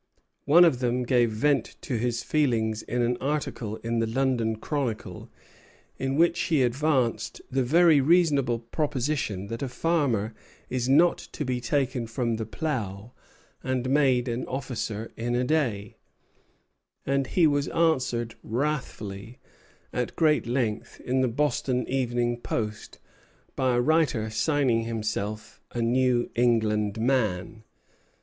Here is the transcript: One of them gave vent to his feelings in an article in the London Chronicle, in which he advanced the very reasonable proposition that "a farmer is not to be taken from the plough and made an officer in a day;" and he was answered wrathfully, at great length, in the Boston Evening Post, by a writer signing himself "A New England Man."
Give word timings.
One 0.45 0.65
of 0.65 0.79
them 0.79 1.03
gave 1.03 1.29
vent 1.29 1.75
to 1.81 1.95
his 1.95 2.23
feelings 2.23 2.81
in 2.81 3.03
an 3.03 3.17
article 3.21 3.75
in 3.83 3.99
the 3.99 4.07
London 4.07 4.55
Chronicle, 4.55 5.29
in 5.99 6.15
which 6.15 6.39
he 6.39 6.63
advanced 6.63 7.39
the 7.51 7.61
very 7.61 8.01
reasonable 8.01 8.57
proposition 8.57 9.45
that 9.49 9.61
"a 9.61 9.69
farmer 9.69 10.33
is 10.71 10.89
not 10.89 11.19
to 11.33 11.45
be 11.45 11.61
taken 11.61 12.07
from 12.07 12.37
the 12.37 12.47
plough 12.47 13.11
and 13.63 13.91
made 13.91 14.27
an 14.27 14.43
officer 14.47 15.11
in 15.15 15.35
a 15.35 15.43
day;" 15.43 15.97
and 17.05 17.27
he 17.27 17.45
was 17.45 17.67
answered 17.67 18.33
wrathfully, 18.41 19.37
at 19.93 20.15
great 20.15 20.47
length, 20.47 20.99
in 21.01 21.21
the 21.21 21.27
Boston 21.27 21.87
Evening 21.87 22.37
Post, 22.41 22.97
by 23.55 23.75
a 23.75 23.79
writer 23.79 24.31
signing 24.31 24.81
himself 24.85 25.61
"A 25.73 25.81
New 25.83 26.27
England 26.33 26.99
Man." 26.99 27.63